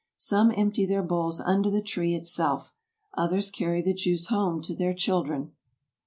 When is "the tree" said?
1.69-2.15